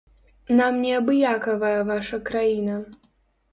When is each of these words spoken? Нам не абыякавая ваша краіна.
Нам 0.59 0.73
не 0.85 0.91
абыякавая 1.01 1.79
ваша 1.93 2.21
краіна. 2.33 2.83